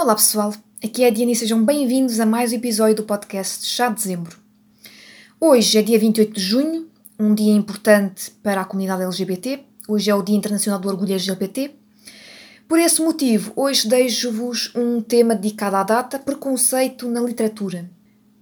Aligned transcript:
Olá 0.00 0.14
pessoal, 0.14 0.54
aqui 0.80 1.02
é 1.02 1.08
a 1.08 1.10
Diana 1.10 1.32
e 1.32 1.34
sejam 1.34 1.64
bem-vindos 1.64 2.20
a 2.20 2.24
mais 2.24 2.52
um 2.52 2.54
episódio 2.54 2.94
do 2.94 3.02
podcast 3.02 3.66
Chá 3.66 3.88
de 3.88 3.96
Dezembro. 3.96 4.38
Hoje 5.40 5.76
é 5.76 5.82
dia 5.82 5.98
28 5.98 6.32
de 6.34 6.40
junho, 6.40 6.86
um 7.18 7.34
dia 7.34 7.52
importante 7.52 8.30
para 8.40 8.60
a 8.60 8.64
comunidade 8.64 9.02
LGBT. 9.02 9.58
Hoje 9.88 10.08
é 10.08 10.14
o 10.14 10.22
Dia 10.22 10.36
Internacional 10.36 10.78
do 10.78 10.88
Orgulho 10.88 11.10
LGBT. 11.10 11.72
Por 12.68 12.78
esse 12.78 13.02
motivo, 13.02 13.52
hoje 13.56 13.88
deixo-vos 13.88 14.70
um 14.76 15.00
tema 15.00 15.34
dedicado 15.34 15.74
à 15.74 15.82
data: 15.82 16.16
preconceito 16.16 17.08
na 17.08 17.20
literatura. 17.20 17.90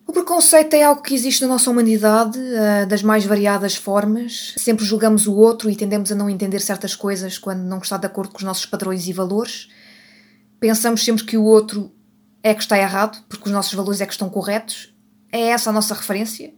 O 0.07 0.12
preconceito 0.12 0.75
é 0.75 0.82
algo 0.82 1.00
que 1.00 1.14
existe 1.14 1.41
na 1.41 1.48
nossa 1.48 1.70
humanidade, 1.70 2.38
eh, 2.38 2.84
das 2.84 3.02
mais 3.02 3.25
variadas 3.25 3.75
formas. 3.75 4.52
Sempre 4.59 4.84
julgamos 4.84 5.27
o 5.27 5.34
outro 5.34 5.70
e 5.70 5.75
tendemos 5.75 6.12
a 6.12 6.14
não 6.14 6.29
entender 6.29 6.61
certas 6.61 6.95
coisas 6.95 7.38
quando 7.38 7.61
não 7.61 7.79
está 7.79 7.96
de 7.96 8.04
acordo 8.04 8.32
com 8.32 8.38
os 8.38 8.44
nossos 8.44 8.66
padrões 8.66 9.08
e 9.08 9.12
valores 9.14 9.68
pensamos 10.60 11.04
sempre 11.04 11.24
que 11.24 11.36
o 11.36 11.44
outro 11.44 11.92
é 12.42 12.54
que 12.54 12.62
está 12.62 12.78
errado, 12.78 13.24
porque 13.28 13.46
os 13.46 13.52
nossos 13.52 13.74
valores 13.74 14.00
é 14.00 14.06
que 14.06 14.12
estão 14.12 14.28
corretos. 14.28 14.94
É 15.32 15.48
essa 15.48 15.70
a 15.70 15.72
nossa 15.72 15.94
referência. 15.94 16.54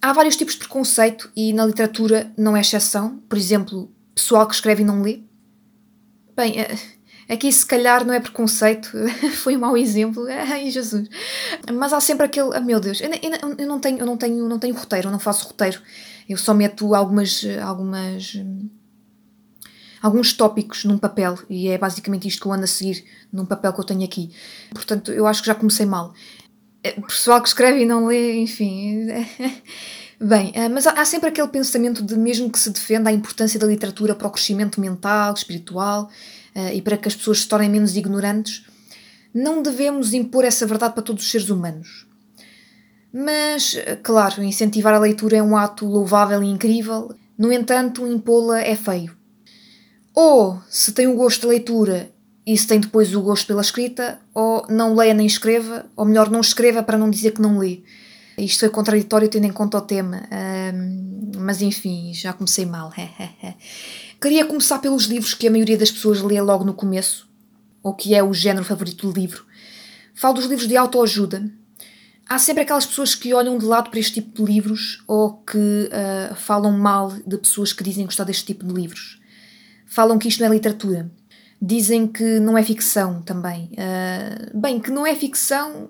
Há 0.00 0.12
vários 0.12 0.36
tipos 0.36 0.54
de 0.54 0.60
preconceito 0.60 1.30
e 1.34 1.52
na 1.52 1.66
literatura 1.66 2.32
não 2.36 2.56
é 2.56 2.60
exceção. 2.60 3.18
Por 3.28 3.36
exemplo, 3.36 3.90
pessoal 4.14 4.46
que 4.46 4.54
escreve 4.54 4.82
e 4.82 4.84
não 4.84 5.02
lê. 5.02 5.22
Bem, 6.36 6.60
eh, 6.60 6.76
aqui 7.28 7.50
se 7.50 7.66
calhar 7.66 8.04
não 8.04 8.14
é 8.14 8.20
preconceito, 8.20 8.90
foi 9.42 9.56
um 9.56 9.60
mau 9.60 9.76
exemplo. 9.76 10.26
Ai, 10.30 10.70
Jesus. 10.70 11.08
Mas 11.72 11.92
há 11.92 12.00
sempre 12.00 12.26
aquele. 12.26 12.50
Oh, 12.56 12.60
meu 12.60 12.78
Deus, 12.80 13.00
eu, 13.00 13.08
não 13.66 13.80
tenho, 13.80 13.98
eu 13.98 14.06
não 14.06 14.16
tenho, 14.16 14.48
não 14.48 14.58
tenho 14.58 14.74
roteiro, 14.74 15.08
eu 15.08 15.12
não 15.12 15.18
faço 15.18 15.46
roteiro. 15.46 15.80
Eu 16.28 16.38
só 16.38 16.54
meto 16.54 16.94
algumas, 16.94 17.44
algumas 17.62 18.36
alguns 20.04 20.34
tópicos 20.34 20.84
num 20.84 20.98
papel 20.98 21.38
e 21.48 21.68
é 21.68 21.78
basicamente 21.78 22.28
isto 22.28 22.42
que 22.42 22.46
eu 22.46 22.52
ando 22.52 22.64
a 22.64 22.66
seguir 22.66 23.02
num 23.32 23.46
papel 23.46 23.72
que 23.72 23.80
eu 23.80 23.84
tenho 23.84 24.04
aqui. 24.04 24.30
Portanto, 24.74 25.10
eu 25.10 25.26
acho 25.26 25.40
que 25.40 25.46
já 25.46 25.54
comecei 25.54 25.86
mal. 25.86 26.12
É, 26.82 27.00
pessoal 27.00 27.40
que 27.40 27.48
escreve 27.48 27.80
e 27.80 27.86
não 27.86 28.04
lê, 28.04 28.38
enfim. 28.38 29.06
Bem, 30.20 30.52
é, 30.54 30.68
mas 30.68 30.86
há 30.86 31.06
sempre 31.06 31.30
aquele 31.30 31.48
pensamento 31.48 32.02
de 32.02 32.18
mesmo 32.18 32.50
que 32.50 32.58
se 32.58 32.68
defenda 32.68 33.08
a 33.08 33.14
importância 33.14 33.58
da 33.58 33.66
literatura 33.66 34.14
para 34.14 34.28
o 34.28 34.30
crescimento 34.30 34.78
mental, 34.78 35.32
espiritual 35.32 36.10
é, 36.54 36.74
e 36.74 36.82
para 36.82 36.98
que 36.98 37.08
as 37.08 37.16
pessoas 37.16 37.40
se 37.40 37.48
tornem 37.48 37.70
menos 37.70 37.96
ignorantes, 37.96 38.66
não 39.32 39.62
devemos 39.62 40.12
impor 40.12 40.44
essa 40.44 40.66
verdade 40.66 40.92
para 40.92 41.02
todos 41.02 41.24
os 41.24 41.30
seres 41.30 41.48
humanos. 41.48 42.06
Mas, 43.10 43.74
claro, 44.02 44.42
incentivar 44.42 44.92
a 44.92 44.98
leitura 44.98 45.38
é 45.38 45.42
um 45.42 45.56
ato 45.56 45.86
louvável 45.86 46.42
e 46.42 46.46
incrível, 46.46 47.14
no 47.38 47.50
entanto, 47.50 48.06
impô-la 48.06 48.60
é 48.60 48.76
feio. 48.76 49.23
Ou 50.14 50.62
se 50.70 50.92
tem 50.92 51.08
o 51.08 51.16
gosto 51.16 51.42
de 51.42 51.48
leitura 51.48 52.10
e 52.46 52.56
se 52.56 52.66
tem 52.66 52.78
depois 52.78 53.14
o 53.14 53.20
gosto 53.20 53.46
pela 53.46 53.62
escrita, 53.62 54.20
ou 54.32 54.64
não 54.68 54.94
leia 54.94 55.12
nem 55.12 55.26
escreva, 55.26 55.86
ou 55.96 56.04
melhor, 56.04 56.30
não 56.30 56.40
escreva 56.40 56.82
para 56.82 56.96
não 56.96 57.10
dizer 57.10 57.32
que 57.32 57.42
não 57.42 57.58
lê. 57.58 57.80
Isto 58.38 58.66
é 58.66 58.68
contraditório 58.68 59.28
tendo 59.28 59.46
em 59.46 59.52
conta 59.52 59.78
o 59.78 59.80
tema, 59.80 60.22
um, 60.74 61.32
mas 61.38 61.62
enfim, 61.62 62.12
já 62.12 62.32
comecei 62.32 62.66
mal. 62.66 62.92
Queria 64.20 64.44
começar 64.44 64.78
pelos 64.78 65.04
livros 65.04 65.34
que 65.34 65.48
a 65.48 65.50
maioria 65.50 65.78
das 65.78 65.90
pessoas 65.90 66.20
lê 66.20 66.40
logo 66.40 66.64
no 66.64 66.74
começo, 66.74 67.28
ou 67.82 67.94
que 67.94 68.14
é 68.14 68.22
o 68.22 68.32
género 68.32 68.64
favorito 68.64 69.10
do 69.10 69.18
livro. 69.18 69.44
Falo 70.14 70.34
dos 70.34 70.46
livros 70.46 70.68
de 70.68 70.76
autoajuda. 70.76 71.50
Há 72.28 72.38
sempre 72.38 72.62
aquelas 72.62 72.86
pessoas 72.86 73.14
que 73.14 73.34
olham 73.34 73.58
de 73.58 73.64
lado 73.64 73.90
para 73.90 74.00
este 74.00 74.14
tipo 74.14 74.44
de 74.44 74.52
livros 74.52 75.02
ou 75.06 75.34
que 75.38 75.58
uh, 75.58 76.34
falam 76.34 76.72
mal 76.72 77.12
de 77.26 77.36
pessoas 77.36 77.72
que 77.72 77.84
dizem 77.84 78.06
gostar 78.06 78.24
deste 78.24 78.46
tipo 78.46 78.66
de 78.66 78.72
livros 78.72 79.18
falam 79.94 80.18
que 80.18 80.26
isto 80.26 80.40
não 80.40 80.48
é 80.48 80.54
literatura. 80.54 81.08
Dizem 81.62 82.06
que 82.08 82.40
não 82.40 82.58
é 82.58 82.64
ficção 82.64 83.22
também. 83.22 83.70
Uh, 83.72 84.58
bem, 84.58 84.80
que 84.80 84.90
não 84.90 85.06
é 85.06 85.14
ficção, 85.14 85.88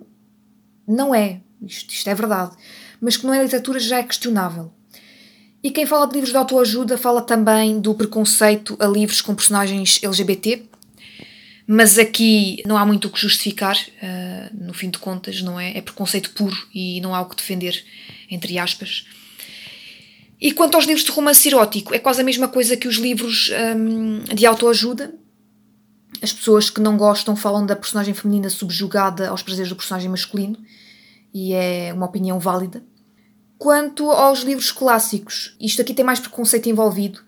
não 0.86 1.14
é. 1.14 1.40
Isto, 1.62 1.90
isto 1.90 2.10
é 2.10 2.14
verdade. 2.14 2.54
Mas 3.00 3.16
que 3.16 3.26
não 3.26 3.32
é 3.32 3.42
literatura 3.42 3.80
já 3.80 3.98
é 3.98 4.02
questionável. 4.02 4.70
E 5.62 5.70
quem 5.70 5.86
fala 5.86 6.06
de 6.06 6.12
livros 6.12 6.30
de 6.30 6.36
autoajuda 6.36 6.98
fala 6.98 7.22
também 7.22 7.80
do 7.80 7.94
preconceito 7.94 8.76
a 8.78 8.86
livros 8.86 9.22
com 9.22 9.34
personagens 9.34 9.98
LGBT. 10.02 10.62
Mas 11.66 11.98
aqui 11.98 12.62
não 12.66 12.76
há 12.76 12.84
muito 12.84 13.08
o 13.08 13.10
que 13.10 13.18
justificar, 13.18 13.74
uh, 13.74 14.64
no 14.66 14.74
fim 14.74 14.90
de 14.90 14.98
contas, 14.98 15.40
não 15.40 15.58
é? 15.58 15.78
É 15.78 15.80
preconceito 15.80 16.32
puro 16.32 16.68
e 16.74 17.00
não 17.00 17.14
há 17.14 17.22
o 17.22 17.28
que 17.30 17.36
defender, 17.36 17.82
entre 18.30 18.58
aspas. 18.58 19.06
E 20.44 20.52
quanto 20.52 20.74
aos 20.74 20.84
livros 20.84 21.06
de 21.06 21.10
romance 21.10 21.48
erótico, 21.48 21.94
é 21.94 21.98
quase 21.98 22.20
a 22.20 22.24
mesma 22.24 22.46
coisa 22.46 22.76
que 22.76 22.86
os 22.86 22.96
livros 22.96 23.50
hum, 23.78 24.18
de 24.24 24.44
autoajuda. 24.44 25.14
As 26.20 26.34
pessoas 26.34 26.68
que 26.68 26.82
não 26.82 26.98
gostam 26.98 27.34
falam 27.34 27.64
da 27.64 27.74
personagem 27.74 28.12
feminina 28.12 28.50
subjugada 28.50 29.30
aos 29.30 29.42
prazeres 29.42 29.70
do 29.70 29.76
personagem 29.76 30.10
masculino, 30.10 30.58
e 31.32 31.54
é 31.54 31.94
uma 31.94 32.04
opinião 32.04 32.38
válida. 32.38 32.84
Quanto 33.56 34.10
aos 34.10 34.40
livros 34.40 34.70
clássicos, 34.70 35.56
isto 35.58 35.80
aqui 35.80 35.94
tem 35.94 36.04
mais 36.04 36.20
preconceito 36.20 36.68
envolvido. 36.68 37.22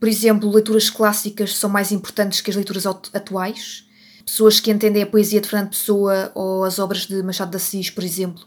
Por 0.00 0.08
exemplo, 0.08 0.50
leituras 0.50 0.90
clássicas 0.90 1.56
são 1.56 1.70
mais 1.70 1.92
importantes 1.92 2.40
que 2.40 2.50
as 2.50 2.56
leituras 2.56 2.86
atuais. 2.86 3.86
Pessoas 4.26 4.58
que 4.58 4.72
entendem 4.72 5.04
a 5.04 5.06
poesia 5.06 5.40
de 5.40 5.48
Fernando 5.48 5.70
Pessoa 5.70 6.32
ou 6.34 6.64
as 6.64 6.80
obras 6.80 7.06
de 7.06 7.22
Machado 7.22 7.52
de 7.52 7.58
Assis, 7.58 7.88
por 7.88 8.02
exemplo, 8.02 8.44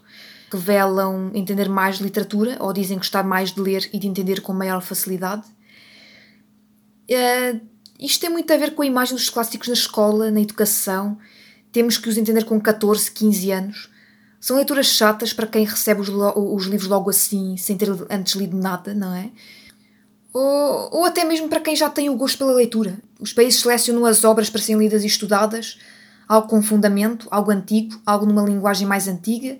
revelam 0.50 1.30
entender 1.34 1.68
mais 1.68 1.96
literatura 1.96 2.56
ou 2.60 2.72
dizem 2.72 2.98
gostar 2.98 3.22
mais 3.22 3.52
de 3.52 3.60
ler 3.60 3.88
e 3.92 3.98
de 3.98 4.06
entender 4.06 4.40
com 4.40 4.52
maior 4.52 4.80
facilidade. 4.80 5.44
Uh, 7.10 7.60
isto 7.98 8.20
tem 8.20 8.30
muito 8.30 8.52
a 8.52 8.56
ver 8.56 8.74
com 8.74 8.82
a 8.82 8.86
imagem 8.86 9.14
dos 9.14 9.30
clássicos 9.30 9.68
na 9.68 9.74
escola, 9.74 10.30
na 10.30 10.40
educação. 10.40 11.18
Temos 11.72 11.98
que 11.98 12.08
os 12.08 12.16
entender 12.16 12.44
com 12.44 12.60
14, 12.60 13.10
15 13.10 13.50
anos. 13.50 13.90
São 14.40 14.56
leituras 14.56 14.86
chatas 14.86 15.32
para 15.32 15.46
quem 15.46 15.64
recebe 15.64 16.00
os, 16.00 16.08
os 16.08 16.66
livros 16.66 16.88
logo 16.88 17.10
assim, 17.10 17.56
sem 17.56 17.76
ter 17.76 17.88
antes 18.10 18.34
lido 18.34 18.56
nada, 18.56 18.94
não 18.94 19.14
é? 19.14 19.30
Ou, 20.32 20.98
ou 20.98 21.04
até 21.04 21.24
mesmo 21.24 21.48
para 21.48 21.60
quem 21.60 21.74
já 21.74 21.88
tem 21.88 22.10
o 22.10 22.16
gosto 22.16 22.38
pela 22.38 22.52
leitura. 22.52 22.98
Os 23.18 23.32
países 23.32 23.60
selecionam 23.60 24.04
as 24.04 24.22
obras 24.22 24.50
para 24.50 24.60
serem 24.60 24.82
lidas 24.82 25.02
e 25.02 25.06
estudadas, 25.06 25.78
algo 26.28 26.46
com 26.46 26.62
fundamento, 26.62 27.26
algo 27.30 27.50
antigo, 27.50 27.98
algo 28.04 28.26
numa 28.26 28.42
linguagem 28.42 28.86
mais 28.86 29.08
antiga, 29.08 29.58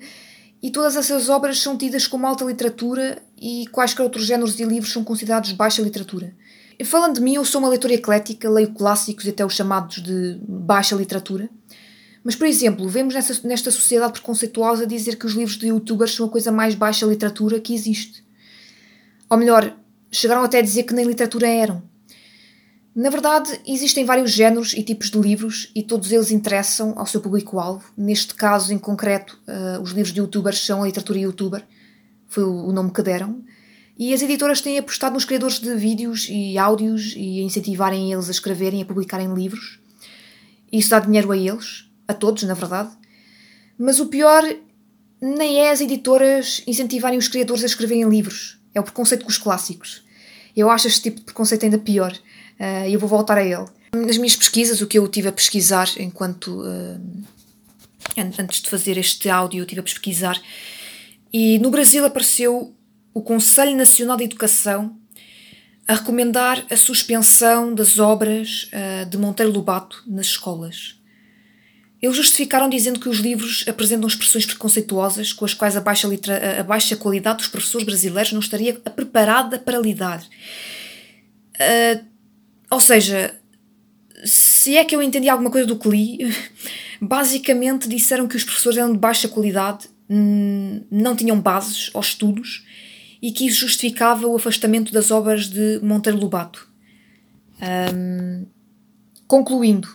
e 0.62 0.70
todas 0.70 0.96
essas 0.96 1.28
obras 1.28 1.60
são 1.60 1.76
tidas 1.76 2.06
como 2.06 2.26
alta 2.26 2.44
literatura 2.44 3.22
e 3.40 3.66
quaisquer 3.68 4.02
outros 4.02 4.24
géneros 4.24 4.56
de 4.56 4.64
livros 4.64 4.92
são 4.92 5.04
considerados 5.04 5.52
baixa 5.52 5.82
literatura. 5.82 6.34
Falando 6.84 7.14
de 7.14 7.20
mim, 7.22 7.34
eu 7.34 7.44
sou 7.44 7.60
uma 7.60 7.68
leitora 7.68 7.94
eclética, 7.94 8.50
leio 8.50 8.72
clássicos 8.72 9.24
e 9.24 9.30
até 9.30 9.44
os 9.44 9.54
chamados 9.54 10.02
de 10.02 10.38
baixa 10.46 10.94
literatura. 10.94 11.48
Mas, 12.22 12.34
por 12.34 12.46
exemplo, 12.46 12.88
vemos 12.88 13.14
nessa, 13.14 13.46
nesta 13.46 13.70
sociedade 13.70 14.14
preconceituosa 14.14 14.86
dizer 14.86 15.16
que 15.16 15.26
os 15.26 15.32
livros 15.32 15.56
de 15.56 15.68
youtubers 15.68 16.14
são 16.14 16.26
a 16.26 16.28
coisa 16.28 16.50
mais 16.50 16.74
baixa 16.74 17.06
literatura 17.06 17.60
que 17.60 17.72
existe. 17.72 18.24
Ou 19.30 19.38
melhor, 19.38 19.74
chegaram 20.10 20.42
até 20.42 20.58
a 20.58 20.62
dizer 20.62 20.82
que 20.82 20.92
nem 20.92 21.06
literatura 21.06 21.48
eram. 21.48 21.82
Na 22.96 23.10
verdade, 23.10 23.60
existem 23.66 24.06
vários 24.06 24.30
géneros 24.30 24.72
e 24.72 24.82
tipos 24.82 25.10
de 25.10 25.18
livros 25.18 25.70
e 25.74 25.82
todos 25.82 26.10
eles 26.10 26.30
interessam 26.30 26.94
ao 26.96 27.04
seu 27.04 27.20
público-alvo. 27.20 27.92
Neste 27.94 28.32
caso, 28.34 28.72
em 28.72 28.78
concreto, 28.78 29.38
uh, 29.46 29.82
os 29.82 29.90
livros 29.90 30.14
de 30.14 30.20
youtubers 30.20 30.64
são 30.64 30.82
a 30.82 30.86
literatura 30.86 31.18
youtuber, 31.18 31.62
foi 32.26 32.42
o, 32.42 32.72
nome 32.72 32.90
que 32.90 33.02
deram. 33.02 33.44
E 33.98 34.14
as 34.14 34.22
editoras 34.22 34.62
têm 34.62 34.78
apostado 34.78 35.12
nos 35.12 35.26
criadores 35.26 35.60
de 35.60 35.74
vídeos 35.74 36.26
e 36.30 36.56
áudios 36.56 37.12
e 37.14 37.40
a 37.40 37.42
incentivarem 37.42 38.10
eles 38.10 38.28
a 38.28 38.30
escreverem 38.30 38.80
e 38.80 38.82
a 38.82 38.86
publicarem 38.86 39.34
livros. 39.34 39.78
Isso 40.72 40.88
dá 40.88 40.98
dinheiro 40.98 41.30
a 41.30 41.36
eles, 41.36 41.90
a 42.08 42.14
todos, 42.14 42.44
na 42.44 42.54
verdade. 42.54 42.96
Mas 43.78 44.00
o 44.00 44.06
pior 44.06 44.42
nem 45.20 45.58
é 45.60 45.70
as 45.70 45.82
editoras 45.82 46.62
incentivarem 46.66 47.18
os 47.18 47.28
criadores 47.28 47.62
a 47.62 47.66
escreverem 47.66 48.08
livros, 48.08 48.58
é 48.74 48.80
o 48.80 48.82
preconceito 48.82 49.22
com 49.22 49.30
os 49.30 49.36
clássicos. 49.36 50.02
Eu 50.56 50.70
acho 50.70 50.86
este 50.86 51.02
tipo 51.02 51.18
de 51.18 51.24
preconceito 51.26 51.64
ainda 51.64 51.76
pior 51.76 52.18
e 52.58 52.62
uh, 52.62 52.94
eu 52.94 52.98
vou 52.98 53.08
voltar 53.08 53.38
a 53.38 53.44
ele. 53.44 53.66
Nas 53.94 54.16
minhas 54.16 54.36
pesquisas, 54.36 54.80
o 54.80 54.86
que 54.86 54.98
eu 54.98 55.06
tive 55.08 55.28
a 55.28 55.32
pesquisar 55.32 55.88
enquanto. 55.98 56.62
Uh, 56.62 57.24
antes 58.38 58.62
de 58.62 58.70
fazer 58.70 58.96
este 58.96 59.28
áudio, 59.28 59.60
eu 59.60 59.66
tive 59.66 59.80
a 59.80 59.84
pesquisar. 59.84 60.40
E 61.32 61.58
no 61.58 61.70
Brasil 61.70 62.04
apareceu 62.04 62.74
o 63.12 63.20
Conselho 63.22 63.76
Nacional 63.76 64.16
de 64.16 64.24
Educação 64.24 64.96
a 65.88 65.94
recomendar 65.94 66.64
a 66.70 66.76
suspensão 66.76 67.74
das 67.74 67.98
obras 67.98 68.70
uh, 68.72 69.06
de 69.08 69.16
Monteiro 69.16 69.52
Lobato 69.52 70.02
nas 70.06 70.26
escolas. 70.26 70.96
Eles 72.00 72.16
justificaram 72.16 72.68
dizendo 72.68 73.00
que 73.00 73.08
os 73.08 73.18
livros 73.18 73.64
apresentam 73.66 74.06
expressões 74.06 74.44
preconceituosas 74.44 75.32
com 75.32 75.44
as 75.44 75.54
quais 75.54 75.76
a 75.76 75.80
baixa, 75.80 76.08
a 76.58 76.62
baixa 76.62 76.96
qualidade 76.96 77.38
dos 77.38 77.48
professores 77.48 77.86
brasileiros 77.86 78.32
não 78.32 78.40
estaria 78.40 78.74
preparada 78.74 79.58
para 79.58 79.78
lidar. 79.78 80.22
Uh, 81.54 82.04
ou 82.70 82.80
seja, 82.80 83.38
se 84.24 84.76
é 84.76 84.84
que 84.84 84.94
eu 84.94 85.02
entendi 85.02 85.28
alguma 85.28 85.50
coisa 85.50 85.66
do 85.66 85.78
que 85.78 85.88
li, 85.88 86.18
basicamente 87.00 87.88
disseram 87.88 88.26
que 88.26 88.36
os 88.36 88.44
professores 88.44 88.78
eram 88.78 88.92
de 88.92 88.98
baixa 88.98 89.28
qualidade, 89.28 89.88
hum, 90.08 90.82
não 90.90 91.14
tinham 91.14 91.40
bases 91.40 91.90
aos 91.94 92.08
estudos 92.08 92.64
e 93.20 93.32
que 93.32 93.46
isso 93.46 93.60
justificava 93.60 94.26
o 94.26 94.36
afastamento 94.36 94.92
das 94.92 95.10
obras 95.10 95.48
de 95.48 95.80
Monteiro 95.82 96.18
Lobato. 96.18 96.68
Um, 97.94 98.46
concluindo, 99.26 99.88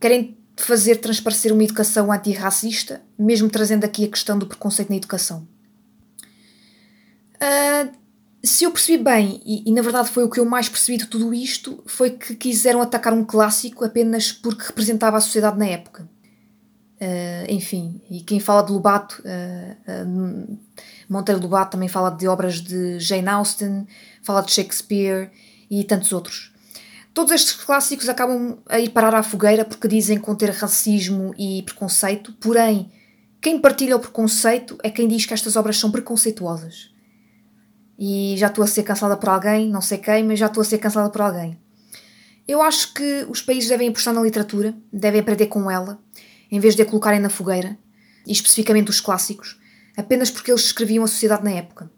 querem 0.00 0.36
fazer 0.56 0.96
transparecer 0.96 1.52
uma 1.52 1.64
educação 1.64 2.10
antirracista, 2.12 3.02
mesmo 3.18 3.48
trazendo 3.48 3.84
aqui 3.84 4.04
a 4.04 4.08
questão 4.08 4.38
do 4.38 4.46
preconceito 4.46 4.90
na 4.90 4.96
educação. 4.96 5.46
Uh, 7.36 7.99
se 8.42 8.64
eu 8.64 8.70
percebi 8.70 9.02
bem, 9.02 9.40
e, 9.44 9.68
e, 9.68 9.72
na 9.72 9.82
verdade 9.82 10.08
foi 10.08 10.24
o 10.24 10.30
que 10.30 10.40
eu 10.40 10.44
mais 10.44 10.68
percebi 10.68 10.96
de 10.98 11.06
tudo 11.06 11.34
isto, 11.34 11.82
foi 11.86 12.10
que 12.10 12.34
quiseram 12.34 12.80
atacar 12.80 13.12
um 13.12 13.24
clássico 13.24 13.84
apenas 13.84 14.32
porque 14.32 14.64
representava 14.64 15.18
a 15.18 15.20
sociedade 15.20 15.58
na 15.58 15.66
época. 15.66 16.08
Uh, 17.00 17.50
enfim, 17.50 18.00
e 18.10 18.20
quem 18.20 18.38
fala 18.40 18.62
de 18.62 18.72
Lobato, 18.72 19.22
uh, 19.22 20.06
uh, 20.06 20.58
Monteiro 21.08 21.40
Lobato 21.40 21.72
também 21.72 21.88
fala 21.88 22.10
de 22.10 22.28
obras 22.28 22.60
de 22.60 22.98
Jane 22.98 23.28
Austen, 23.28 23.86
fala 24.22 24.42
de 24.42 24.52
Shakespeare 24.52 25.30
e 25.70 25.82
tantos 25.84 26.12
outros. 26.12 26.52
Todos 27.12 27.32
estes 27.32 27.52
clássicos 27.52 28.08
acabam 28.08 28.58
a 28.68 28.78
ir 28.78 28.90
parar 28.90 29.14
à 29.14 29.22
fogueira 29.22 29.64
porque 29.64 29.88
dizem 29.88 30.18
conter 30.18 30.50
racismo 30.50 31.34
e 31.38 31.62
preconceito, 31.62 32.32
porém, 32.34 32.92
quem 33.40 33.58
partilha 33.58 33.96
o 33.96 34.00
preconceito 34.00 34.78
é 34.82 34.90
quem 34.90 35.08
diz 35.08 35.24
que 35.24 35.34
estas 35.34 35.56
obras 35.56 35.78
são 35.78 35.90
preconceituosas. 35.90 36.90
E 38.02 38.34
já 38.38 38.46
estou 38.46 38.64
a 38.64 38.66
ser 38.66 38.82
cansada 38.82 39.14
por 39.14 39.28
alguém, 39.28 39.68
não 39.68 39.82
sei 39.82 39.98
quem, 39.98 40.24
mas 40.24 40.38
já 40.38 40.46
estou 40.46 40.62
a 40.62 40.64
ser 40.64 40.78
cansada 40.78 41.10
por 41.10 41.20
alguém. 41.20 41.60
Eu 42.48 42.62
acho 42.62 42.94
que 42.94 43.26
os 43.28 43.42
países 43.42 43.68
devem 43.68 43.90
apostar 43.90 44.14
na 44.14 44.22
literatura, 44.22 44.74
devem 44.90 45.20
aprender 45.20 45.48
com 45.48 45.70
ela, 45.70 46.00
em 46.50 46.58
vez 46.58 46.74
de 46.74 46.80
a 46.80 46.86
colocarem 46.86 47.20
na 47.20 47.28
fogueira, 47.28 47.78
e 48.26 48.32
especificamente 48.32 48.88
os 48.88 49.00
clássicos, 49.00 49.60
apenas 49.94 50.30
porque 50.30 50.50
eles 50.50 50.62
descreviam 50.62 51.04
a 51.04 51.06
sociedade 51.06 51.44
na 51.44 51.50
época. 51.50 51.90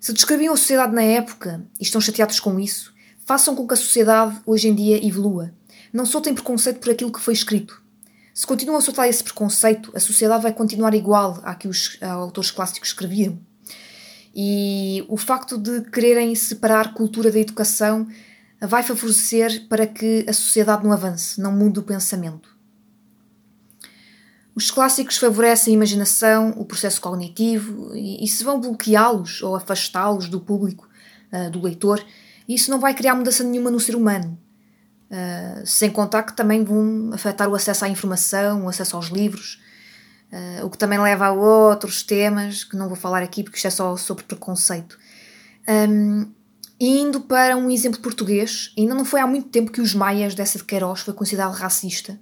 Se 0.00 0.12
descreviam 0.12 0.52
a 0.52 0.56
sociedade 0.56 0.92
na 0.92 1.02
época 1.02 1.64
e 1.78 1.84
estão 1.84 2.00
chateados 2.00 2.40
com 2.40 2.58
isso, 2.58 2.92
façam 3.24 3.54
com 3.54 3.68
que 3.68 3.74
a 3.74 3.76
sociedade 3.76 4.36
hoje 4.44 4.68
em 4.68 4.74
dia 4.74 5.06
evolua. 5.06 5.54
Não 5.92 6.06
soltem 6.06 6.34
preconceito 6.34 6.80
por 6.80 6.90
aquilo 6.90 7.12
que 7.12 7.20
foi 7.20 7.34
escrito. 7.34 7.80
Se 8.34 8.46
continuam 8.46 8.78
a 8.78 8.82
soltar 8.82 9.08
esse 9.08 9.22
preconceito, 9.22 9.92
a 9.94 10.00
sociedade 10.00 10.42
vai 10.42 10.52
continuar 10.52 10.94
igual 10.94 11.40
à 11.44 11.54
que 11.54 11.68
os 11.68 11.98
autores 12.02 12.50
clássicos 12.50 12.90
escreviam. 12.90 13.38
E 14.34 15.04
o 15.08 15.16
facto 15.16 15.58
de 15.58 15.82
quererem 15.90 16.34
separar 16.34 16.94
cultura 16.94 17.30
da 17.30 17.38
educação 17.38 18.06
vai 18.60 18.82
favorecer 18.82 19.66
para 19.68 19.86
que 19.86 20.24
a 20.28 20.32
sociedade 20.32 20.84
não 20.84 20.92
avance, 20.92 21.40
não 21.40 21.52
mude 21.52 21.78
o 21.78 21.82
pensamento. 21.82 22.56
Os 24.54 24.72
clássicos 24.72 25.16
favorecem 25.16 25.72
a 25.72 25.76
imaginação, 25.76 26.52
o 26.56 26.64
processo 26.64 27.00
cognitivo, 27.00 27.94
e, 27.94 28.26
se 28.26 28.42
vão 28.42 28.60
bloqueá-los 28.60 29.40
ou 29.40 29.54
afastá-los 29.54 30.28
do 30.28 30.40
público, 30.40 30.88
uh, 31.32 31.48
do 31.48 31.62
leitor, 31.62 32.04
isso 32.48 32.68
não 32.68 32.80
vai 32.80 32.92
criar 32.92 33.14
mudança 33.14 33.44
nenhuma 33.44 33.70
no 33.70 33.78
ser 33.78 33.94
humano. 33.94 34.36
Uh, 35.08 35.64
sem 35.64 35.88
contar 35.90 36.24
que 36.24 36.34
também 36.34 36.64
vão 36.64 37.10
afetar 37.12 37.48
o 37.48 37.54
acesso 37.54 37.84
à 37.84 37.88
informação, 37.88 38.64
o 38.64 38.68
acesso 38.68 38.96
aos 38.96 39.06
livros, 39.06 39.62
uh, 40.32 40.66
o 40.66 40.70
que 40.70 40.78
também 40.78 40.98
leva 40.98 41.26
a 41.26 41.32
outros 41.32 42.02
temas 42.02 42.64
que 42.64 42.76
não 42.76 42.88
vou 42.88 42.96
falar 42.96 43.22
aqui 43.22 43.42
porque 43.42 43.56
isto 43.56 43.66
é 43.66 43.70
só 43.70 43.96
sobre 43.96 44.24
preconceito. 44.24 44.98
Um, 45.68 46.26
indo 46.80 47.20
para 47.20 47.56
um 47.56 47.70
exemplo 47.70 48.00
português, 48.00 48.72
ainda 48.78 48.94
não 48.94 49.04
foi 49.04 49.20
há 49.20 49.26
muito 49.26 49.48
tempo 49.48 49.72
que 49.72 49.80
os 49.80 49.94
Maias 49.94 50.34
dessa 50.34 50.58
de 50.58 50.64
Queiroz 50.64 51.00
foi 51.00 51.14
considerado 51.14 51.52
racista. 51.52 52.18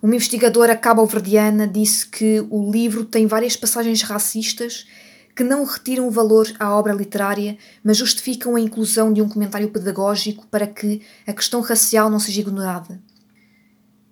Uma 0.00 0.14
investigadora 0.14 0.76
cabo-verdiana 0.76 1.66
disse 1.66 2.06
que 2.06 2.46
o 2.50 2.70
livro 2.70 3.04
tem 3.04 3.26
várias 3.26 3.56
passagens 3.56 4.02
racistas 4.02 4.86
que 5.34 5.42
não 5.42 5.64
retiram 5.64 6.06
o 6.06 6.10
valor 6.10 6.46
à 6.58 6.76
obra 6.76 6.92
literária, 6.92 7.56
mas 7.82 7.96
justificam 7.96 8.56
a 8.56 8.60
inclusão 8.60 9.12
de 9.12 9.22
um 9.22 9.28
comentário 9.28 9.70
pedagógico 9.70 10.46
para 10.48 10.66
que 10.66 11.00
a 11.26 11.32
questão 11.32 11.60
racial 11.60 12.10
não 12.10 12.18
seja 12.18 12.40
ignorada. 12.40 13.00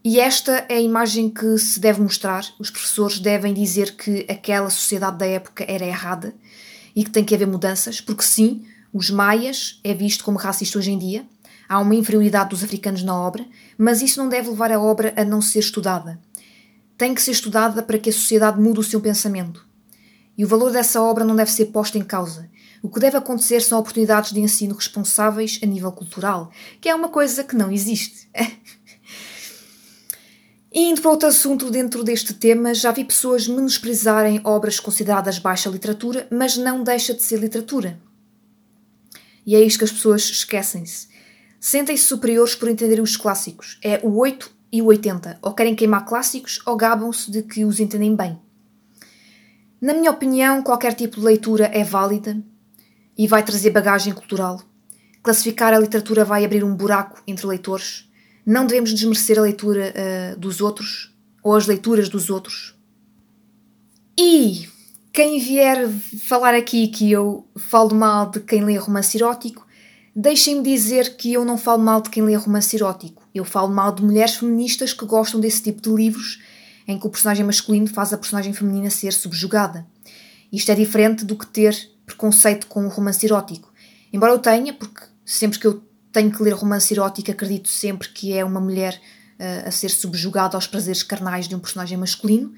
E 0.08 0.20
esta 0.20 0.64
é 0.68 0.76
a 0.76 0.80
imagem 0.80 1.28
que 1.28 1.58
se 1.58 1.80
deve 1.80 2.00
mostrar. 2.00 2.46
Os 2.60 2.70
professores 2.70 3.18
devem 3.18 3.52
dizer 3.52 3.96
que 3.96 4.24
aquela 4.30 4.70
sociedade 4.70 5.18
da 5.18 5.26
época 5.26 5.64
era 5.66 5.84
errada 5.84 6.32
e 6.94 7.02
que 7.02 7.10
tem 7.10 7.24
que 7.24 7.34
haver 7.34 7.48
mudanças, 7.48 8.00
porque 8.00 8.22
sim, 8.22 8.64
os 8.92 9.10
maias 9.10 9.80
é 9.82 9.92
visto 9.92 10.22
como 10.22 10.38
racista 10.38 10.78
hoje 10.78 10.92
em 10.92 10.98
dia, 10.98 11.26
há 11.68 11.80
uma 11.80 11.96
inferioridade 11.96 12.50
dos 12.50 12.62
africanos 12.62 13.02
na 13.02 13.16
obra, 13.16 13.44
mas 13.76 14.00
isso 14.00 14.22
não 14.22 14.28
deve 14.28 14.48
levar 14.48 14.70
a 14.70 14.78
obra 14.78 15.12
a 15.16 15.24
não 15.24 15.42
ser 15.42 15.58
estudada. 15.58 16.20
Tem 16.96 17.12
que 17.12 17.20
ser 17.20 17.32
estudada 17.32 17.82
para 17.82 17.98
que 17.98 18.10
a 18.10 18.12
sociedade 18.12 18.60
mude 18.60 18.78
o 18.78 18.84
seu 18.84 19.00
pensamento. 19.00 19.66
E 20.38 20.44
o 20.44 20.48
valor 20.48 20.70
dessa 20.70 21.02
obra 21.02 21.24
não 21.24 21.34
deve 21.34 21.50
ser 21.50 21.66
posto 21.66 21.98
em 21.98 22.04
causa. 22.04 22.48
O 22.80 22.88
que 22.88 23.00
deve 23.00 23.16
acontecer 23.16 23.60
são 23.60 23.80
oportunidades 23.80 24.30
de 24.32 24.38
ensino 24.38 24.76
responsáveis 24.76 25.58
a 25.64 25.66
nível 25.66 25.90
cultural, 25.90 26.52
que 26.80 26.88
é 26.88 26.94
uma 26.94 27.08
coisa 27.08 27.42
que 27.42 27.56
não 27.56 27.72
existe. 27.72 28.28
Indo 30.78 31.00
para 31.00 31.10
outro 31.10 31.26
assunto 31.26 31.70
dentro 31.70 32.04
deste 32.04 32.34
tema, 32.34 32.74
já 32.74 32.92
vi 32.92 33.02
pessoas 33.02 33.48
menosprezarem 33.48 34.42
obras 34.44 34.78
consideradas 34.78 35.38
baixa 35.38 35.70
literatura, 35.70 36.28
mas 36.30 36.58
não 36.58 36.82
deixa 36.82 37.14
de 37.14 37.22
ser 37.22 37.40
literatura. 37.40 37.98
E 39.46 39.56
é 39.56 39.60
isto 39.62 39.78
que 39.78 39.84
as 39.86 39.92
pessoas 39.92 40.24
esquecem-se. 40.24 41.08
Sentem-se 41.58 42.04
superiores 42.04 42.54
por 42.54 42.68
entenderem 42.68 43.02
os 43.02 43.16
clássicos. 43.16 43.78
É 43.82 44.00
o 44.02 44.18
8 44.18 44.50
e 44.70 44.82
o 44.82 44.88
80. 44.88 45.38
Ou 45.40 45.54
querem 45.54 45.74
queimar 45.74 46.04
clássicos 46.04 46.60
ou 46.66 46.76
gabam-se 46.76 47.30
de 47.30 47.42
que 47.42 47.64
os 47.64 47.80
entendem 47.80 48.14
bem. 48.14 48.38
Na 49.80 49.94
minha 49.94 50.10
opinião, 50.10 50.62
qualquer 50.62 50.92
tipo 50.92 51.20
de 51.20 51.24
leitura 51.24 51.70
é 51.72 51.82
válida 51.84 52.36
e 53.16 53.26
vai 53.26 53.42
trazer 53.42 53.70
bagagem 53.70 54.12
cultural. 54.12 54.60
Classificar 55.22 55.72
a 55.72 55.78
literatura 55.78 56.22
vai 56.22 56.44
abrir 56.44 56.62
um 56.62 56.76
buraco 56.76 57.22
entre 57.26 57.46
leitores. 57.46 58.06
Não 58.46 58.64
devemos 58.64 58.94
desmerecer 58.94 59.38
a 59.38 59.42
leitura 59.42 59.92
uh, 59.92 60.38
dos 60.38 60.60
outros 60.60 61.12
ou 61.42 61.56
as 61.56 61.66
leituras 61.66 62.08
dos 62.08 62.30
outros. 62.30 62.76
E 64.16 64.68
quem 65.12 65.40
vier 65.40 65.88
falar 66.26 66.54
aqui 66.54 66.88
que 66.88 67.10
eu 67.10 67.48
falo 67.56 67.94
mal 67.94 68.30
de 68.30 68.40
quem 68.40 68.64
lê 68.64 68.76
romance 68.76 69.16
erótico, 69.16 69.66
deixem-me 70.14 70.62
dizer 70.62 71.16
que 71.16 71.32
eu 71.32 71.44
não 71.44 71.58
falo 71.58 71.82
mal 71.82 72.00
de 72.00 72.08
quem 72.08 72.22
lê 72.22 72.34
romance 72.34 72.76
erótico. 72.76 73.22
Eu 73.34 73.44
falo 73.44 73.68
mal 73.68 73.92
de 73.92 74.04
mulheres 74.04 74.36
feministas 74.36 74.92
que 74.92 75.04
gostam 75.04 75.40
desse 75.40 75.62
tipo 75.62 75.82
de 75.82 75.90
livros 75.90 76.40
em 76.86 76.98
que 76.98 77.06
o 77.06 77.10
personagem 77.10 77.44
masculino 77.44 77.88
faz 77.88 78.12
a 78.12 78.18
personagem 78.18 78.52
feminina 78.52 78.90
ser 78.90 79.12
subjugada. 79.12 79.86
Isto 80.52 80.70
é 80.70 80.74
diferente 80.74 81.24
do 81.24 81.36
que 81.36 81.46
ter 81.46 81.76
preconceito 82.06 82.66
com 82.68 82.86
o 82.86 82.88
romance 82.88 83.26
erótico. 83.26 83.72
Embora 84.12 84.32
eu 84.32 84.38
tenha, 84.38 84.72
porque 84.72 85.02
sempre 85.24 85.58
que 85.58 85.66
eu 85.66 85.82
tenho 86.16 86.32
que 86.32 86.42
ler 86.42 86.54
romance 86.54 86.94
erótico, 86.94 87.30
acredito 87.30 87.68
sempre 87.68 88.08
que 88.08 88.32
é 88.32 88.42
uma 88.42 88.58
mulher 88.58 88.98
uh, 89.38 89.68
a 89.68 89.70
ser 89.70 89.90
subjugada 89.90 90.56
aos 90.56 90.66
prazeres 90.66 91.02
carnais 91.02 91.46
de 91.46 91.54
um 91.54 91.58
personagem 91.58 91.98
masculino, 91.98 92.54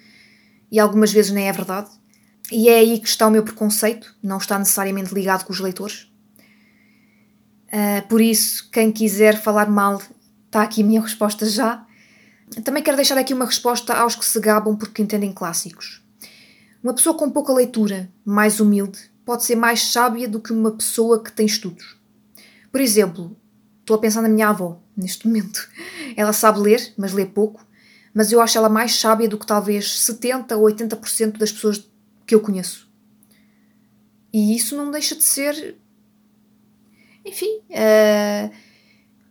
e 0.70 0.78
algumas 0.78 1.12
vezes 1.12 1.32
nem 1.32 1.48
é 1.48 1.52
verdade. 1.52 1.90
E 2.52 2.68
é 2.68 2.76
aí 2.76 3.00
que 3.00 3.08
está 3.08 3.26
o 3.26 3.30
meu 3.32 3.42
preconceito, 3.42 4.14
não 4.22 4.38
está 4.38 4.56
necessariamente 4.60 5.12
ligado 5.12 5.44
com 5.44 5.52
os 5.52 5.58
leitores. 5.58 6.08
Uh, 7.66 8.06
por 8.08 8.20
isso, 8.20 8.70
quem 8.70 8.92
quiser 8.92 9.42
falar 9.42 9.68
mal, 9.68 10.00
está 10.46 10.62
aqui 10.62 10.84
a 10.84 10.86
minha 10.86 11.00
resposta 11.00 11.44
já. 11.44 11.84
Também 12.62 12.80
quero 12.80 12.96
deixar 12.96 13.18
aqui 13.18 13.34
uma 13.34 13.44
resposta 13.44 13.92
aos 13.92 14.14
que 14.14 14.24
se 14.24 14.38
gabam 14.38 14.76
porque 14.76 15.02
entendem 15.02 15.32
clássicos. 15.32 16.00
Uma 16.80 16.94
pessoa 16.94 17.18
com 17.18 17.28
pouca 17.28 17.52
leitura, 17.52 18.08
mais 18.24 18.60
humilde, 18.60 19.10
pode 19.24 19.42
ser 19.42 19.56
mais 19.56 19.90
sábia 19.90 20.28
do 20.28 20.40
que 20.40 20.52
uma 20.52 20.70
pessoa 20.70 21.20
que 21.20 21.32
tem 21.32 21.44
estudos. 21.44 21.98
Por 22.70 22.80
exemplo, 22.80 23.36
estou 23.88 23.96
a 23.96 24.00
pensar 24.00 24.20
na 24.20 24.28
minha 24.28 24.50
avó, 24.50 24.78
neste 24.94 25.26
momento. 25.26 25.66
Ela 26.14 26.34
sabe 26.34 26.60
ler, 26.60 26.92
mas 26.96 27.14
lê 27.14 27.24
pouco, 27.24 27.66
mas 28.12 28.30
eu 28.30 28.40
acho 28.40 28.58
ela 28.58 28.68
mais 28.68 28.94
sábia 28.94 29.28
do 29.28 29.38
que 29.38 29.46
talvez 29.46 30.00
70 30.00 30.54
ou 30.56 30.66
80% 30.66 31.38
das 31.38 31.50
pessoas 31.50 31.90
que 32.26 32.34
eu 32.34 32.40
conheço. 32.40 32.86
E 34.30 34.54
isso 34.54 34.76
não 34.76 34.90
deixa 34.90 35.16
de 35.16 35.24
ser. 35.24 35.76
Enfim. 37.24 37.60
Uh... 37.70 38.50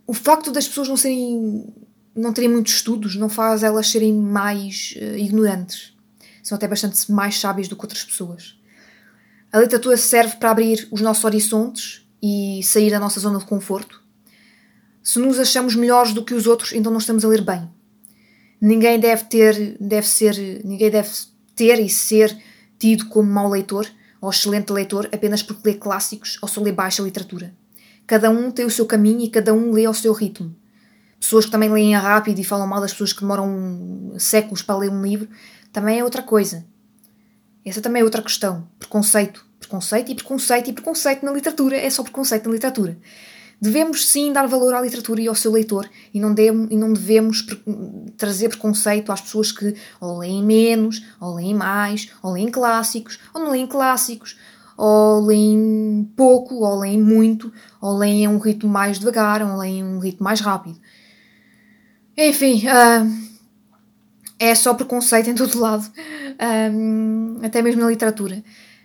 o 0.07 0.13
facto 0.13 0.51
das 0.51 0.67
pessoas 0.67 0.87
não 0.87 0.97
serem 0.97 1.71
não 2.15 2.33
terem 2.33 2.49
muitos 2.49 2.73
estudos 2.73 3.15
não 3.15 3.29
faz 3.29 3.61
elas 3.61 3.87
serem 3.91 4.11
mais 4.11 4.95
uh, 4.97 5.17
ignorantes. 5.17 5.95
São 6.41 6.55
até 6.55 6.67
bastante 6.67 7.11
mais 7.11 7.39
sábias 7.39 7.67
do 7.67 7.75
que 7.75 7.83
outras 7.83 8.03
pessoas. 8.03 8.59
A 9.51 9.59
literatura 9.59 9.95
serve 9.97 10.37
para 10.37 10.49
abrir 10.49 10.87
os 10.89 10.99
nossos 10.99 11.23
horizontes 11.23 12.07
e 12.23 12.61
sair 12.63 12.89
da 12.89 12.99
nossa 12.99 13.19
zona 13.19 13.37
de 13.37 13.45
conforto. 13.45 14.06
Se 15.07 15.19
nos 15.19 15.39
achamos 15.39 15.73
melhores 15.73 16.11
do 16.11 16.25
que 16.25 16.33
os 16.33 16.45
outros, 16.45 16.73
então 16.73 16.91
não 16.91 16.99
estamos 16.99 17.23
a 17.23 17.29
ler 17.29 17.41
bem. 17.41 17.69
Ninguém 18.59 18.99
deve 18.99 19.23
ter, 19.23 19.77
deve 19.79 20.05
ser, 20.05 20.35
ninguém 20.65 20.91
deve 20.91 21.09
ter 21.55 21.79
e 21.79 21.87
ser 21.87 22.37
tido 22.77 23.05
como 23.05 23.31
mau 23.31 23.47
leitor 23.47 23.87
ou 24.19 24.29
excelente 24.29 24.73
leitor 24.73 25.07
apenas 25.13 25.41
porque 25.41 25.69
lê 25.69 25.75
clássicos 25.75 26.37
ou 26.41 26.47
só 26.49 26.59
lê 26.59 26.73
baixa 26.73 27.01
literatura. 27.01 27.55
Cada 28.05 28.29
um 28.29 28.51
tem 28.51 28.65
o 28.65 28.69
seu 28.69 28.85
caminho 28.85 29.21
e 29.21 29.29
cada 29.29 29.53
um 29.53 29.71
lê 29.71 29.85
ao 29.85 29.93
seu 29.93 30.11
ritmo 30.11 30.53
pessoas 31.19 31.45
que 31.45 31.51
também 31.51 31.69
leem 31.69 31.95
rápido 31.95 32.39
e 32.39 32.43
falam 32.43 32.67
mal 32.67 32.81
das 32.81 32.91
pessoas 32.91 33.13
que 33.13 33.21
demoram 33.21 34.13
séculos 34.19 34.61
para 34.61 34.77
ler 34.77 34.91
um 34.91 35.01
livro, 35.01 35.27
também 35.71 35.99
é 35.99 36.03
outra 36.03 36.21
coisa. 36.21 36.65
Essa 37.65 37.81
também 37.81 38.01
é 38.01 38.05
outra 38.05 38.21
questão. 38.21 38.67
Preconceito. 38.77 39.45
Preconceito 39.59 40.11
e 40.11 40.15
preconceito 40.15 40.69
e 40.69 40.73
preconceito 40.73 41.25
na 41.25 41.31
literatura. 41.31 41.77
É 41.77 41.89
só 41.89 42.03
preconceito 42.03 42.47
na 42.47 42.53
literatura. 42.53 42.97
Devemos 43.59 44.07
sim 44.07 44.31
dar 44.31 44.47
valor 44.47 44.75
à 44.75 44.81
literatura 44.81 45.19
e 45.19 45.27
ao 45.27 45.33
seu 45.33 45.51
leitor 45.51 45.89
e 46.13 46.19
não, 46.19 46.33
devemos, 46.33 46.71
e 46.71 46.77
não 46.77 46.93
devemos 46.93 47.45
trazer 48.15 48.49
preconceito 48.49 49.11
às 49.11 49.21
pessoas 49.21 49.51
que 49.51 49.75
ou 49.99 50.19
leem 50.19 50.43
menos, 50.43 51.03
ou 51.19 51.35
leem 51.35 51.55
mais, 51.55 52.11
ou 52.21 52.33
leem 52.33 52.51
clássicos, 52.51 53.17
ou 53.33 53.41
não 53.41 53.51
leem 53.51 53.65
clássicos, 53.65 54.37
ou 54.77 55.25
leem 55.25 56.07
pouco, 56.15 56.55
ou 56.55 56.79
leem 56.79 57.01
muito, 57.01 57.51
ou 57.81 57.97
leem 57.97 58.27
a 58.27 58.29
um 58.29 58.37
ritmo 58.37 58.69
mais 58.69 58.99
devagar, 58.99 59.41
ou 59.41 59.57
leem 59.57 59.81
a 59.81 59.85
um 59.85 59.99
ritmo 59.99 60.23
mais 60.23 60.39
rápido. 60.39 60.79
Enfim, 62.15 62.63
uh, 62.67 63.27
é 64.39 64.53
só 64.53 64.75
preconceito 64.75 65.31
em 65.31 65.35
todo 65.35 65.59
lado, 65.59 65.91
um, 66.71 67.39
até 67.43 67.61
mesmo 67.61 67.81
na 67.81 67.89
literatura. 67.89 68.43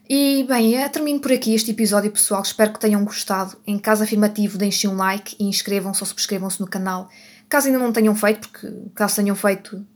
E 0.09 0.45
bem, 0.49 0.75
eu 0.75 0.91
termino 0.91 1.21
por 1.21 1.33
aqui 1.33 1.55
este 1.55 1.71
episódio, 1.71 2.11
pessoal. 2.11 2.43
Espero 2.43 2.73
que 2.73 2.81
tenham 2.81 3.05
gostado. 3.05 3.57
Em 3.67 3.79
caso 3.79 4.03
afirmativo, 4.03 4.59
deixem 4.59 4.91
um 4.91 4.97
like 4.97 5.37
e 5.39 5.45
inscrevam-se 5.45 6.03
ou 6.03 6.07
subscrevam-se 6.07 6.61
no 6.61 6.67
canal. 6.67 7.09
Caso 7.49 7.69
ainda 7.69 7.79
não 7.79 7.93
tenham 7.93 8.15
feito, 8.15 8.49
porque 8.49 8.73
caso 8.95 9.17
tenham 9.17 9.37
feito, 9.37 9.87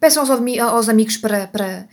peçam 0.00 0.22
aos, 0.22 0.30
aos 0.58 0.88
amigos 0.88 1.18
para, 1.18 1.46
para, 1.46 1.86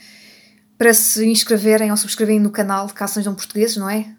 para 0.77 0.94
se 0.94 1.25
inscreverem 1.25 1.91
ou 1.91 1.98
subscreverem 1.98 2.39
no 2.39 2.50
canal, 2.50 2.88
caso 2.89 3.15
sejam 3.15 3.36
portugueses, 3.36 3.75
não 3.75 3.89
é? 3.89 4.15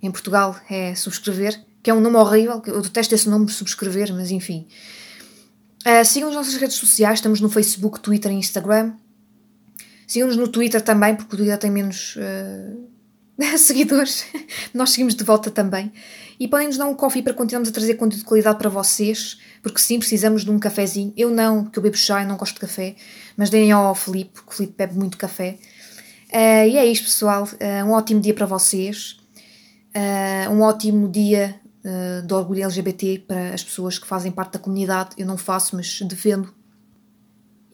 Em 0.00 0.10
Portugal 0.10 0.56
é 0.70 0.94
subscrever, 0.94 1.60
que 1.82 1.90
é 1.90 1.94
um 1.94 2.00
nome 2.00 2.16
horrível, 2.16 2.62
eu 2.66 2.80
detesto 2.80 3.14
esse 3.14 3.28
nome, 3.28 3.50
subscrever, 3.50 4.14
mas 4.14 4.30
enfim. 4.30 4.68
Uh, 5.84 6.04
sigam 6.04 6.28
as 6.28 6.34
nossas 6.36 6.54
redes 6.54 6.76
sociais, 6.76 7.18
estamos 7.18 7.40
no 7.40 7.50
Facebook, 7.50 7.98
Twitter 7.98 8.30
e 8.30 8.36
Instagram. 8.36 8.94
Sigam-nos 10.10 10.36
no 10.36 10.48
Twitter 10.48 10.82
também, 10.82 11.14
porque 11.14 11.36
o 11.36 11.36
Twitter 11.36 11.56
tem 11.56 11.70
menos 11.70 12.16
uh, 12.16 12.90
seguidores. 13.56 14.26
Nós 14.74 14.90
seguimos 14.90 15.14
de 15.14 15.22
volta 15.22 15.52
também. 15.52 15.92
E 16.40 16.48
podem 16.48 16.66
nos 16.66 16.76
dar 16.76 16.86
um 16.86 16.94
coffee 16.94 17.22
para 17.22 17.32
continuarmos 17.32 17.68
a 17.68 17.72
trazer 17.72 17.94
conteúdo 17.94 18.22
de 18.22 18.24
qualidade 18.24 18.58
para 18.58 18.68
vocês, 18.68 19.38
porque 19.62 19.78
sim, 19.78 20.00
precisamos 20.00 20.44
de 20.44 20.50
um 20.50 20.58
cafezinho. 20.58 21.12
Eu 21.16 21.30
não, 21.30 21.62
porque 21.62 21.78
eu 21.78 21.82
bebo 21.84 21.96
chá 21.96 22.24
e 22.24 22.26
não 22.26 22.36
gosto 22.36 22.54
de 22.54 22.60
café, 22.60 22.96
mas 23.36 23.50
deem 23.50 23.70
ao 23.70 23.94
Felipe, 23.94 24.32
porque 24.32 24.52
o 24.52 24.56
Felipe 24.56 24.74
bebe 24.76 24.98
muito 24.98 25.16
café. 25.16 25.58
Uh, 26.32 26.66
e 26.68 26.76
é 26.76 26.84
isto, 26.86 27.04
pessoal. 27.04 27.44
Uh, 27.44 27.86
um 27.86 27.92
ótimo 27.92 28.20
dia 28.20 28.34
para 28.34 28.46
vocês. 28.46 29.16
um 30.50 30.62
ótimo 30.62 31.08
dia 31.08 31.54
uh, 31.84 32.26
do 32.26 32.34
orgulho 32.34 32.64
LGBT 32.64 33.26
para 33.28 33.54
as 33.54 33.62
pessoas 33.62 33.96
que 33.96 34.08
fazem 34.08 34.32
parte 34.32 34.54
da 34.54 34.58
comunidade. 34.58 35.10
Eu 35.16 35.26
não 35.26 35.36
faço, 35.36 35.76
mas 35.76 36.00
defendo. 36.02 36.52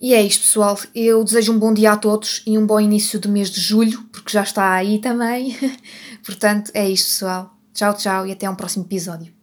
E 0.00 0.14
é 0.14 0.22
isto, 0.22 0.42
pessoal. 0.42 0.78
Eu 0.94 1.24
desejo 1.24 1.52
um 1.52 1.58
bom 1.58 1.72
dia 1.72 1.92
a 1.92 1.96
todos 1.96 2.42
e 2.46 2.58
um 2.58 2.66
bom 2.66 2.80
início 2.80 3.18
do 3.18 3.28
mês 3.28 3.50
de 3.50 3.60
julho, 3.60 4.02
porque 4.12 4.32
já 4.32 4.42
está 4.42 4.72
aí 4.72 4.98
também. 4.98 5.56
Portanto, 6.24 6.70
é 6.74 6.88
isto, 6.88 7.06
pessoal. 7.06 7.56
Tchau, 7.72 7.94
tchau 7.94 8.26
e 8.26 8.32
até 8.32 8.48
um 8.48 8.54
próximo 8.54 8.84
episódio. 8.84 9.36